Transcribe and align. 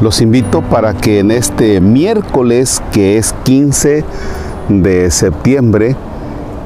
Los 0.00 0.22
invito 0.22 0.62
para 0.62 0.94
que 0.94 1.18
en 1.18 1.30
este 1.30 1.80
miércoles, 1.80 2.82
que 2.90 3.18
es 3.18 3.34
15 3.44 4.02
de 4.70 5.10
septiembre, 5.10 5.94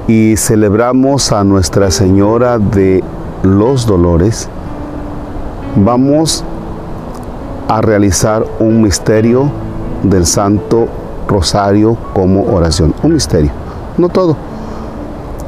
y 0.07 0.37
celebramos 0.37 1.33
a 1.33 1.43
Nuestra 1.43 1.91
Señora 1.91 2.59
de 2.59 3.03
los 3.43 3.87
Dolores, 3.87 4.49
vamos 5.77 6.45
a 7.69 7.81
realizar 7.81 8.45
un 8.61 8.83
misterio 8.83 9.51
del 10.05 10.27
Santo 10.27 10.87
Rosario 11.27 11.97
como 12.13 12.45
oración. 12.55 12.95
Un 13.03 13.15
misterio, 13.15 13.51
no 13.99 14.09
todo. 14.11 14.37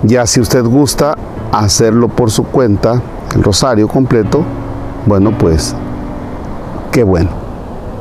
Ya 0.02 0.26
si 0.26 0.40
usted 0.40 0.64
gusta 0.64 1.16
hacerlo 1.52 2.08
por 2.08 2.30
su 2.30 2.44
cuenta, 2.44 3.00
el 3.34 3.42
rosario 3.42 3.86
completo, 3.86 4.42
bueno, 5.06 5.32
pues 5.38 5.74
qué 6.90 7.04
bueno, 7.04 7.30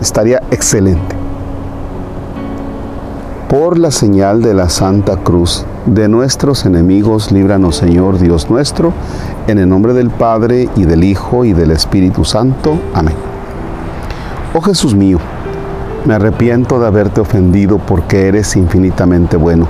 estaría 0.01 0.41
excelente. 0.51 1.15
Por 3.49 3.77
la 3.77 3.91
señal 3.91 4.41
de 4.41 4.53
la 4.53 4.69
Santa 4.69 5.17
Cruz 5.17 5.65
de 5.85 6.07
nuestros 6.07 6.65
enemigos, 6.65 7.31
líbranos 7.31 7.75
Señor 7.75 8.17
Dios 8.19 8.49
nuestro, 8.49 8.93
en 9.47 9.59
el 9.59 9.69
nombre 9.69 9.93
del 9.93 10.09
Padre 10.09 10.67
y 10.75 10.85
del 10.85 11.03
Hijo 11.03 11.45
y 11.45 11.53
del 11.53 11.71
Espíritu 11.71 12.25
Santo. 12.25 12.79
Amén. 12.93 13.15
Oh 14.53 14.61
Jesús 14.61 14.95
mío, 14.95 15.19
me 16.05 16.15
arrepiento 16.15 16.79
de 16.79 16.87
haberte 16.87 17.21
ofendido 17.21 17.77
porque 17.77 18.27
eres 18.27 18.55
infinitamente 18.55 19.37
bueno 19.37 19.67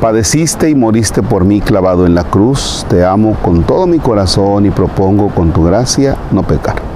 Padeciste 0.00 0.68
y 0.68 0.74
moriste 0.74 1.22
por 1.22 1.44
mí 1.44 1.62
clavado 1.62 2.06
en 2.06 2.14
la 2.14 2.24
cruz. 2.24 2.84
Te 2.88 3.02
amo 3.04 3.34
con 3.42 3.62
todo 3.62 3.86
mi 3.86 3.98
corazón 3.98 4.66
y 4.66 4.70
propongo 4.70 5.30
con 5.30 5.52
tu 5.52 5.64
gracia 5.64 6.16
no 6.32 6.42
pecar. 6.42 6.95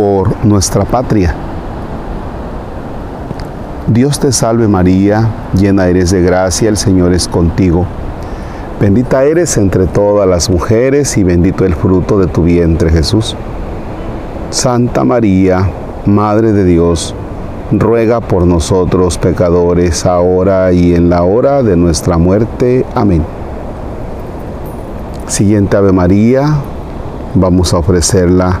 por 0.00 0.46
nuestra 0.46 0.86
patria. 0.86 1.34
Dios 3.86 4.18
te 4.18 4.32
salve 4.32 4.66
María, 4.66 5.28
llena 5.52 5.88
eres 5.88 6.10
de 6.10 6.22
gracia, 6.22 6.70
el 6.70 6.78
Señor 6.78 7.12
es 7.12 7.28
contigo. 7.28 7.84
Bendita 8.80 9.24
eres 9.24 9.58
entre 9.58 9.86
todas 9.86 10.26
las 10.26 10.48
mujeres 10.48 11.18
y 11.18 11.22
bendito 11.22 11.66
el 11.66 11.74
fruto 11.74 12.18
de 12.18 12.28
tu 12.28 12.44
vientre 12.44 12.88
Jesús. 12.88 13.36
Santa 14.48 15.04
María, 15.04 15.68
Madre 16.06 16.54
de 16.54 16.64
Dios, 16.64 17.14
ruega 17.70 18.22
por 18.22 18.46
nosotros 18.46 19.18
pecadores, 19.18 20.06
ahora 20.06 20.72
y 20.72 20.94
en 20.94 21.10
la 21.10 21.24
hora 21.24 21.62
de 21.62 21.76
nuestra 21.76 22.16
muerte. 22.16 22.86
Amén. 22.94 23.22
Siguiente 25.26 25.76
Ave 25.76 25.92
María, 25.92 26.54
vamos 27.34 27.74
a 27.74 27.78
ofrecerla 27.78 28.60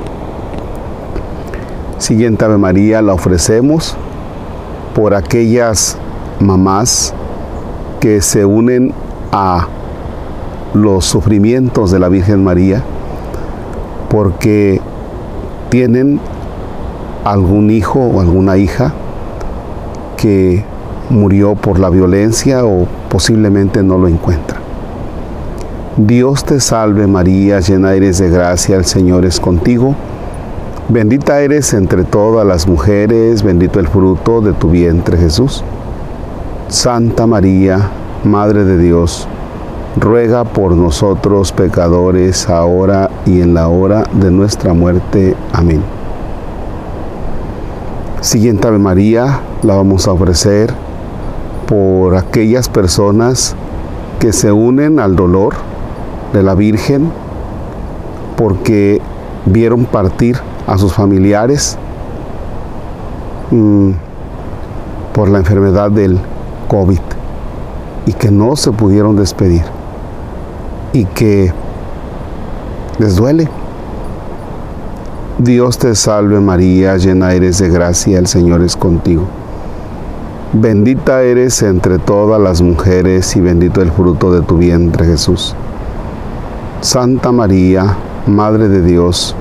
Siguiente 2.01 2.43
Ave 2.45 2.57
María 2.57 3.03
la 3.03 3.13
ofrecemos 3.13 3.95
por 4.95 5.13
aquellas 5.13 5.99
mamás 6.39 7.13
que 7.99 8.21
se 8.21 8.43
unen 8.43 8.91
a 9.31 9.67
los 10.73 11.05
sufrimientos 11.05 11.91
de 11.91 11.99
la 11.99 12.09
Virgen 12.09 12.43
María 12.43 12.81
porque 14.09 14.81
tienen 15.69 16.19
algún 17.23 17.69
hijo 17.69 17.99
o 17.99 18.19
alguna 18.19 18.57
hija 18.57 18.93
que 20.17 20.65
murió 21.11 21.53
por 21.53 21.77
la 21.77 21.91
violencia 21.91 22.65
o 22.65 22.87
posiblemente 23.11 23.83
no 23.83 23.99
lo 23.99 24.07
encuentra. 24.07 24.59
Dios 25.97 26.45
te 26.45 26.61
salve 26.61 27.05
María, 27.05 27.59
llena 27.59 27.93
eres 27.93 28.17
de 28.17 28.31
gracia, 28.31 28.75
el 28.75 28.85
Señor 28.85 29.23
es 29.23 29.39
contigo. 29.39 29.95
Bendita 30.91 31.39
eres 31.39 31.73
entre 31.73 32.03
todas 32.03 32.45
las 32.45 32.67
mujeres, 32.67 33.43
bendito 33.43 33.79
el 33.79 33.87
fruto 33.87 34.41
de 34.41 34.51
tu 34.51 34.69
vientre 34.69 35.17
Jesús. 35.17 35.63
Santa 36.67 37.25
María, 37.25 37.89
Madre 38.25 38.65
de 38.65 38.77
Dios, 38.77 39.25
ruega 39.97 40.43
por 40.43 40.73
nosotros 40.73 41.53
pecadores, 41.53 42.49
ahora 42.49 43.09
y 43.25 43.39
en 43.39 43.53
la 43.53 43.69
hora 43.69 44.03
de 44.11 44.31
nuestra 44.31 44.73
muerte. 44.73 45.33
Amén. 45.53 45.81
Siguiente 48.19 48.67
Ave 48.67 48.77
María 48.77 49.39
la 49.63 49.75
vamos 49.75 50.09
a 50.09 50.11
ofrecer 50.11 50.73
por 51.67 52.17
aquellas 52.17 52.67
personas 52.67 53.55
que 54.19 54.33
se 54.33 54.51
unen 54.51 54.99
al 54.99 55.15
dolor 55.15 55.53
de 56.33 56.43
la 56.43 56.53
Virgen 56.53 57.09
porque 58.35 58.99
vieron 59.45 59.85
partir 59.85 60.50
a 60.67 60.77
sus 60.77 60.93
familiares 60.93 61.77
mm, 63.51 63.91
por 65.13 65.29
la 65.29 65.39
enfermedad 65.39 65.91
del 65.91 66.19
COVID 66.67 66.99
y 68.05 68.13
que 68.13 68.31
no 68.31 68.55
se 68.55 68.71
pudieron 68.71 69.15
despedir 69.15 69.63
y 70.93 71.05
que 71.05 71.53
les 72.99 73.15
duele. 73.15 73.49
Dios 75.39 75.77
te 75.77 75.95
salve 75.95 76.39
María, 76.39 76.97
llena 76.97 77.33
eres 77.33 77.57
de 77.59 77.69
gracia, 77.69 78.19
el 78.19 78.27
Señor 78.27 78.61
es 78.61 78.75
contigo. 78.75 79.23
Bendita 80.53 81.23
eres 81.23 81.61
entre 81.63 81.97
todas 81.97 82.39
las 82.39 82.61
mujeres 82.61 83.35
y 83.35 83.41
bendito 83.41 83.81
el 83.81 83.91
fruto 83.91 84.31
de 84.31 84.41
tu 84.41 84.57
vientre 84.57 85.05
Jesús. 85.05 85.55
Santa 86.81 87.31
María, 87.31 87.95
Madre 88.27 88.67
de 88.67 88.81
Dios, 88.81 89.35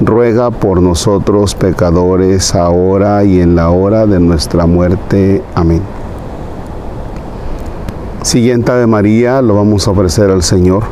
ruega 0.00 0.50
por 0.50 0.82
nosotros 0.82 1.54
pecadores, 1.54 2.54
ahora 2.54 3.24
y 3.24 3.40
en 3.40 3.54
la 3.54 3.70
hora 3.70 4.06
de 4.06 4.20
nuestra 4.20 4.66
muerte. 4.66 5.42
Amén. 5.54 5.82
Siguiente 8.22 8.72
de 8.72 8.86
María 8.86 9.42
lo 9.42 9.54
vamos 9.54 9.86
a 9.86 9.90
ofrecer 9.90 10.30
al 10.30 10.42
Señor 10.42 10.84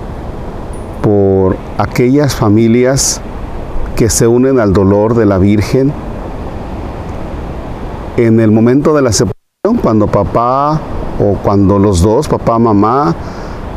por 1.02 1.56
aquellas 1.78 2.34
familias 2.34 3.20
que 3.96 4.10
se 4.10 4.26
unen 4.26 4.60
al 4.60 4.72
dolor 4.72 5.14
de 5.14 5.26
la 5.26 5.38
Virgen 5.38 5.92
en 8.16 8.40
el 8.40 8.50
momento 8.50 8.94
de 8.94 9.02
la 9.02 9.12
separación, 9.12 9.82
cuando 9.82 10.06
papá 10.06 10.80
o 11.18 11.36
cuando 11.42 11.78
los 11.78 12.02
dos, 12.02 12.28
papá, 12.28 12.58
mamá, 12.58 13.14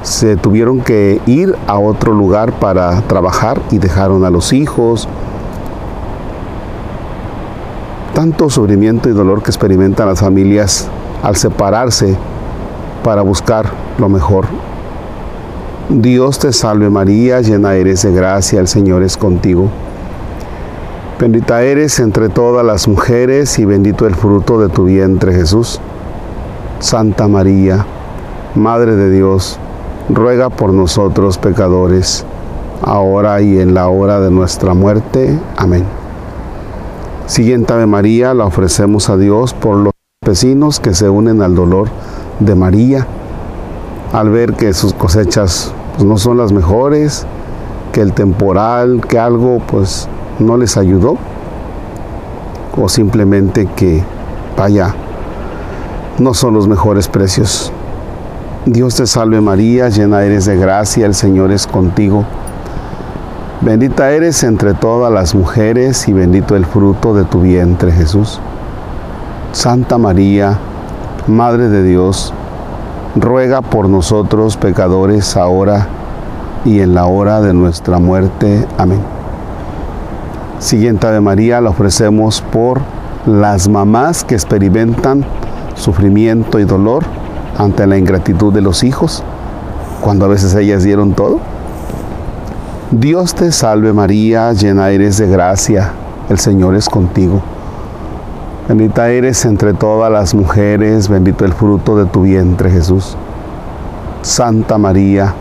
se 0.05 0.37
tuvieron 0.37 0.81
que 0.81 1.19
ir 1.25 1.55
a 1.65 1.79
otro 1.79 2.13
lugar 2.13 2.53
para 2.53 3.01
trabajar 3.01 3.59
y 3.71 3.79
dejaron 3.79 4.23
a 4.23 4.29
los 4.29 4.53
hijos. 4.53 5.09
Tanto 8.13 8.51
sufrimiento 8.51 9.09
y 9.09 9.13
dolor 9.13 9.41
que 9.41 9.49
experimentan 9.49 10.07
las 10.07 10.19
familias 10.19 10.87
al 11.23 11.35
separarse 11.35 12.15
para 13.03 13.23
buscar 13.23 13.65
lo 13.97 14.07
mejor. 14.07 14.45
Dios 15.89 16.37
te 16.37 16.53
salve 16.53 16.91
María, 16.91 17.41
llena 17.41 17.73
eres 17.73 18.03
de 18.03 18.11
gracia, 18.11 18.59
el 18.59 18.67
Señor 18.67 19.01
es 19.01 19.17
contigo. 19.17 19.69
Bendita 21.19 21.63
eres 21.63 21.99
entre 21.99 22.29
todas 22.29 22.63
las 22.63 22.87
mujeres 22.87 23.57
y 23.57 23.65
bendito 23.65 24.05
el 24.05 24.13
fruto 24.13 24.59
de 24.59 24.69
tu 24.69 24.85
vientre 24.85 25.33
Jesús. 25.33 25.81
Santa 26.79 27.27
María, 27.27 27.87
Madre 28.53 28.95
de 28.95 29.09
Dios, 29.09 29.59
ruega 30.09 30.49
por 30.49 30.73
nosotros 30.73 31.37
pecadores, 31.37 32.25
ahora 32.81 33.41
y 33.41 33.59
en 33.59 33.73
la 33.73 33.87
hora 33.87 34.19
de 34.19 34.31
nuestra 34.31 34.73
muerte. 34.73 35.39
Amén. 35.57 35.85
Siguiente 37.27 37.73
Ave 37.73 37.87
María 37.87 38.33
la 38.33 38.45
ofrecemos 38.45 39.09
a 39.09 39.17
Dios 39.17 39.53
por 39.53 39.77
los 39.77 39.93
vecinos 40.25 40.79
que 40.79 40.93
se 40.93 41.09
unen 41.09 41.41
al 41.41 41.55
dolor 41.55 41.89
de 42.39 42.55
María 42.55 43.07
al 44.13 44.29
ver 44.29 44.53
que 44.53 44.73
sus 44.73 44.93
cosechas 44.93 45.73
pues, 45.93 46.05
no 46.05 46.17
son 46.17 46.37
las 46.37 46.51
mejores, 46.53 47.25
que 47.91 48.01
el 48.01 48.13
temporal, 48.13 49.01
que 49.07 49.19
algo 49.19 49.59
pues 49.67 50.07
no 50.39 50.57
les 50.57 50.77
ayudó 50.77 51.17
o 52.77 52.89
simplemente 52.89 53.67
que 53.75 54.03
vaya 54.57 54.93
no 56.19 56.33
son 56.33 56.53
los 56.53 56.67
mejores 56.67 57.07
precios. 57.07 57.73
Dios 58.65 58.95
te 58.95 59.05
salve 59.05 59.41
María, 59.41 59.89
llena 59.89 60.23
eres 60.23 60.45
de 60.45 60.57
gracia, 60.57 61.05
el 61.05 61.13
Señor 61.13 61.51
es 61.51 61.67
contigo. 61.67 62.25
Bendita 63.61 64.09
eres 64.09 64.41
entre 64.43 64.73
todas 64.73 65.13
las 65.13 65.35
mujeres 65.35 66.07
y 66.07 66.13
bendito 66.13 66.55
el 66.55 66.65
fruto 66.65 67.13
de 67.13 67.25
tu 67.25 67.41
vientre 67.41 67.91
Jesús. 67.91 68.39
Santa 69.51 69.99
María, 69.99 70.57
Madre 71.27 71.69
de 71.69 71.83
Dios, 71.83 72.33
ruega 73.15 73.61
por 73.61 73.87
nosotros 73.87 74.57
pecadores 74.57 75.37
ahora 75.37 75.87
y 76.65 76.79
en 76.79 76.95
la 76.95 77.05
hora 77.05 77.41
de 77.41 77.53
nuestra 77.53 77.99
muerte. 77.99 78.65
Amén. 78.79 79.01
Siguiente 80.57 81.05
Ave 81.05 81.21
María 81.21 81.61
la 81.61 81.69
ofrecemos 81.69 82.41
por 82.41 82.81
las 83.27 83.69
mamás 83.69 84.23
que 84.23 84.33
experimentan 84.33 85.23
sufrimiento 85.75 86.57
y 86.59 86.63
dolor 86.63 87.03
ante 87.57 87.87
la 87.87 87.97
ingratitud 87.97 88.53
de 88.53 88.61
los 88.61 88.83
hijos, 88.83 89.23
cuando 90.01 90.25
a 90.25 90.27
veces 90.27 90.53
ellas 90.55 90.83
dieron 90.83 91.13
todo. 91.13 91.39
Dios 92.91 93.33
te 93.35 93.51
salve 93.51 93.93
María, 93.93 94.53
llena 94.53 94.89
eres 94.89 95.17
de 95.17 95.27
gracia, 95.27 95.91
el 96.29 96.39
Señor 96.39 96.75
es 96.75 96.87
contigo. 96.87 97.41
Bendita 98.67 99.09
eres 99.09 99.45
entre 99.45 99.73
todas 99.73 100.11
las 100.11 100.33
mujeres, 100.33 101.07
bendito 101.07 101.45
el 101.45 101.53
fruto 101.53 101.97
de 101.97 102.05
tu 102.05 102.23
vientre 102.23 102.71
Jesús. 102.71 103.15
Santa 104.21 104.77
María, 104.77 105.35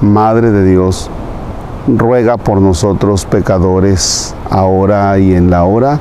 Madre 0.00 0.50
de 0.52 0.64
Dios, 0.64 1.10
ruega 1.88 2.36
por 2.36 2.60
nosotros 2.60 3.24
pecadores, 3.24 4.34
ahora 4.50 5.18
y 5.18 5.34
en 5.34 5.50
la 5.50 5.64
hora 5.64 6.00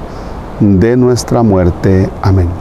de 0.60 0.98
nuestra 0.98 1.42
muerte. 1.42 2.10
Amén. 2.22 2.61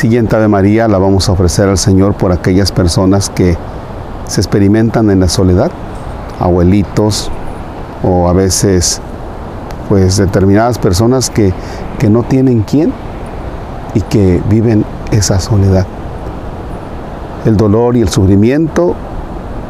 Siguiente 0.00 0.34
Ave 0.34 0.48
María 0.48 0.88
la 0.88 0.96
vamos 0.96 1.28
a 1.28 1.32
ofrecer 1.32 1.68
al 1.68 1.76
Señor 1.76 2.14
por 2.14 2.32
aquellas 2.32 2.72
personas 2.72 3.28
que 3.28 3.58
se 4.26 4.40
experimentan 4.40 5.10
en 5.10 5.20
la 5.20 5.28
soledad, 5.28 5.70
abuelitos 6.38 7.30
o 8.02 8.26
a 8.26 8.32
veces 8.32 9.02
pues 9.90 10.16
determinadas 10.16 10.78
personas 10.78 11.28
que, 11.28 11.52
que 11.98 12.08
no 12.08 12.22
tienen 12.22 12.62
quién 12.62 12.94
y 13.92 14.00
que 14.00 14.40
viven 14.48 14.86
esa 15.10 15.38
soledad. 15.38 15.84
El 17.44 17.58
dolor 17.58 17.94
y 17.94 18.00
el 18.00 18.08
sufrimiento 18.08 18.94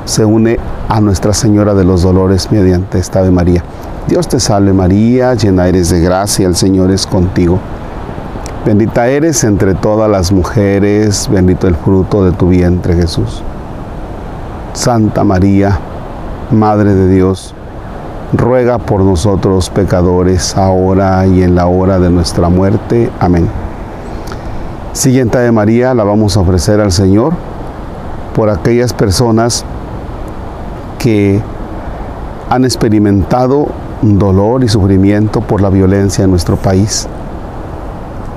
se 0.04 0.24
une 0.24 0.60
a 0.88 1.00
Nuestra 1.00 1.32
Señora 1.32 1.74
de 1.74 1.82
los 1.82 2.02
Dolores 2.02 2.52
mediante 2.52 3.00
esta 3.00 3.18
Ave 3.18 3.32
María. 3.32 3.64
Dios 4.06 4.28
te 4.28 4.38
salve 4.38 4.72
María, 4.72 5.34
llena 5.34 5.66
eres 5.66 5.90
de 5.90 6.00
gracia, 6.00 6.46
el 6.46 6.54
Señor 6.54 6.92
es 6.92 7.04
contigo. 7.04 7.58
Bendita 8.62 9.08
eres 9.08 9.42
entre 9.44 9.74
todas 9.74 10.10
las 10.10 10.32
mujeres, 10.32 11.30
bendito 11.32 11.66
el 11.66 11.74
fruto 11.74 12.26
de 12.26 12.32
tu 12.32 12.48
vientre 12.48 12.94
Jesús. 12.94 13.42
Santa 14.74 15.24
María, 15.24 15.78
Madre 16.50 16.92
de 16.92 17.08
Dios, 17.08 17.54
ruega 18.34 18.76
por 18.76 19.00
nosotros 19.00 19.70
pecadores, 19.70 20.58
ahora 20.58 21.26
y 21.26 21.42
en 21.42 21.54
la 21.54 21.68
hora 21.68 21.98
de 21.98 22.10
nuestra 22.10 22.50
muerte. 22.50 23.10
Amén. 23.18 23.48
Siguiente 24.92 25.38
de 25.38 25.52
María 25.52 25.94
la 25.94 26.04
vamos 26.04 26.36
a 26.36 26.40
ofrecer 26.40 26.82
al 26.82 26.92
Señor 26.92 27.32
por 28.34 28.50
aquellas 28.50 28.92
personas 28.92 29.64
que 30.98 31.40
han 32.50 32.66
experimentado 32.66 33.68
dolor 34.02 34.64
y 34.64 34.68
sufrimiento 34.68 35.40
por 35.40 35.62
la 35.62 35.70
violencia 35.70 36.24
en 36.24 36.30
nuestro 36.30 36.56
país 36.56 37.08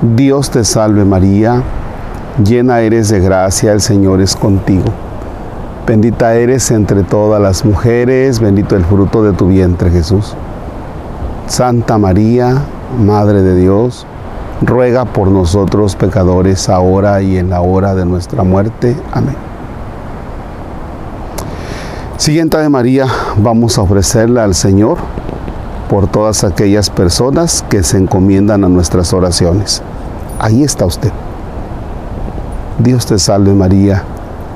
Dios 0.04 0.50
te 0.50 0.66
salve 0.66 1.06
María, 1.06 1.64
llena 2.44 2.82
eres 2.82 3.08
de 3.08 3.22
gracia, 3.22 3.72
el 3.72 3.80
Señor 3.80 4.20
es 4.20 4.36
contigo. 4.36 4.84
Bendita 5.88 6.36
eres 6.36 6.72
entre 6.72 7.04
todas 7.04 7.42
las 7.42 7.64
mujeres, 7.64 8.42
bendito 8.42 8.76
el 8.76 8.84
fruto 8.84 9.24
de 9.24 9.32
tu 9.32 9.48
vientre 9.48 9.90
Jesús. 9.92 10.36
Santa 11.48 11.98
María, 11.98 12.64
Madre 13.00 13.44
de 13.44 13.56
Dios, 13.56 14.06
ruega 14.62 15.06
por 15.06 15.30
nosotros 15.30 15.96
pecadores 15.96 16.68
ahora 16.68 17.22
y 17.22 17.38
en 17.38 17.50
la 17.50 17.62
hora 17.62 17.96
de 17.96 18.06
nuestra 18.06 18.44
muerte. 18.44 18.98
Amén. 19.14 19.38
Siguiente 22.18 22.58
de 22.58 22.68
María, 22.68 23.08
vamos 23.38 23.78
a 23.78 23.84
ofrecerla 23.84 24.44
al 24.44 24.54
Señor 24.54 24.98
por 25.90 26.08
todas 26.08 26.44
aquellas 26.44 26.90
personas 26.90 27.64
que 27.70 27.84
se 27.84 27.98
encomiendan 27.98 28.66
a 28.66 28.70
nuestras 28.70 29.14
oraciones. 29.14 29.82
Ahí 30.44 30.62
está 30.62 30.86
usted. 30.86 31.10
Dios 32.78 33.06
te 33.06 33.18
salve 33.18 33.54
María, 33.54 34.04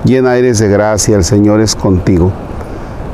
llena 0.03 0.35
eres 0.35 0.59
de 0.59 0.67
gracia, 0.67 1.15
el 1.15 1.23
Señor 1.23 1.61
es 1.61 1.77
contigo. 1.77 2.33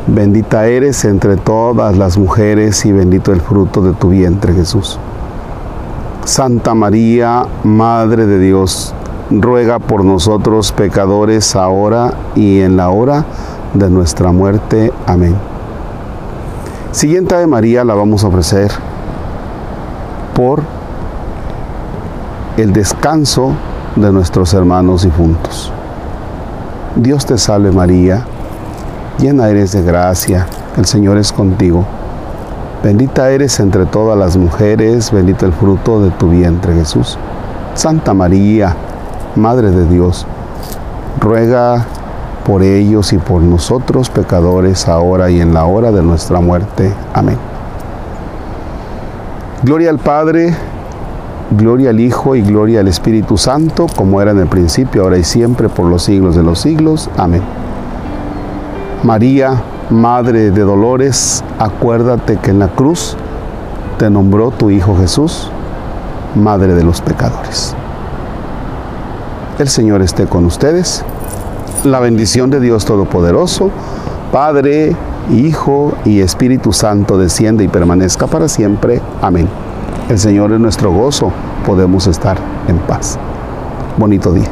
Bendita 0.07 0.65
eres 0.65 1.05
entre 1.05 1.37
todas 1.37 1.95
las 1.95 2.17
mujeres 2.17 2.83
y 2.87 2.91
bendito 2.91 3.31
el 3.31 3.41
fruto 3.41 3.83
de 3.83 3.93
tu 3.93 4.09
vientre 4.09 4.55
Jesús. 4.55 4.97
Santa 6.25 6.73
María, 6.73 7.45
Madre 7.63 8.25
de 8.25 8.39
Dios, 8.39 8.95
ruega 9.29 9.77
por 9.77 10.03
nosotros 10.03 10.71
pecadores 10.71 11.55
ahora 11.55 12.15
y 12.33 12.61
en 12.61 12.75
la 12.75 12.89
hora 12.89 13.23
de 13.75 13.87
nuestra 13.91 14.31
muerte. 14.31 14.91
Amén. 15.05 15.35
Siguiente 16.91 17.35
de 17.35 17.45
María 17.45 17.83
la 17.83 17.93
vamos 17.93 18.23
a 18.23 18.29
ofrecer 18.29 18.71
por 20.33 20.63
el 22.57 22.71
descanso 22.71 23.53
de 23.95 24.11
nuestros 24.11 24.53
hermanos 24.53 25.03
difuntos. 25.03 25.71
Dios 26.95 27.25
te 27.25 27.37
salve 27.39 27.71
María, 27.71 28.25
llena 29.17 29.49
eres 29.49 29.71
de 29.71 29.81
gracia, 29.81 30.45
el 30.77 30.85
Señor 30.85 31.17
es 31.17 31.31
contigo. 31.31 31.83
Bendita 32.83 33.31
eres 33.31 33.59
entre 33.59 33.85
todas 33.85 34.17
las 34.17 34.37
mujeres, 34.37 35.11
bendito 35.11 35.47
el 35.47 35.53
fruto 35.53 36.01
de 36.01 36.11
tu 36.11 36.29
vientre 36.29 36.75
Jesús. 36.75 37.17
Santa 37.73 38.13
María, 38.13 38.75
Madre 39.35 39.71
de 39.71 39.87
Dios, 39.87 40.27
ruega 41.19 41.85
por 42.45 42.61
ellos 42.61 43.13
y 43.13 43.17
por 43.17 43.41
nosotros 43.41 44.11
pecadores, 44.11 44.87
ahora 44.87 45.31
y 45.31 45.41
en 45.41 45.55
la 45.55 45.65
hora 45.65 45.91
de 45.91 46.03
nuestra 46.03 46.39
muerte. 46.39 46.93
Amén. 47.13 47.37
Gloria 49.63 49.89
al 49.89 49.97
Padre, 49.97 50.53
gloria 51.57 51.89
al 51.91 51.99
Hijo 51.99 52.35
y 52.35 52.41
gloria 52.41 52.81
al 52.81 52.87
Espíritu 52.87 53.37
Santo, 53.37 53.87
como 53.95 54.21
era 54.21 54.31
en 54.31 54.39
el 54.39 54.47
principio, 54.47 55.03
ahora 55.03 55.17
y 55.17 55.23
siempre, 55.23 55.69
por 55.69 55.85
los 55.85 56.03
siglos 56.03 56.35
de 56.35 56.43
los 56.43 56.59
siglos. 56.59 57.09
Amén. 57.17 57.41
María, 59.03 59.61
Madre 59.89 60.51
de 60.51 60.61
Dolores, 60.61 61.43
acuérdate 61.59 62.37
que 62.37 62.51
en 62.51 62.59
la 62.59 62.69
cruz 62.69 63.17
te 63.97 64.09
nombró 64.09 64.51
tu 64.51 64.69
Hijo 64.69 64.95
Jesús, 64.97 65.49
Madre 66.35 66.73
de 66.73 66.83
los 66.83 67.01
pecadores. 67.01 67.75
El 69.59 69.67
Señor 69.67 70.01
esté 70.01 70.25
con 70.25 70.45
ustedes 70.45 71.05
la 71.83 71.99
bendición 71.99 72.49
de 72.49 72.59
Dios 72.59 72.85
Todopoderoso, 72.85 73.69
Padre, 74.31 74.95
Hijo 75.31 75.93
y 76.05 76.21
Espíritu 76.21 76.73
Santo 76.73 77.17
desciende 77.17 77.63
y 77.63 77.67
permanezca 77.67 78.27
para 78.27 78.47
siempre. 78.47 79.01
Amén. 79.21 79.47
El 80.09 80.19
Señor 80.19 80.51
es 80.51 80.59
nuestro 80.59 80.91
gozo, 80.91 81.31
podemos 81.65 82.07
estar 82.07 82.37
en 82.67 82.77
paz. 82.79 83.17
Bonito 83.97 84.33
día. 84.33 84.49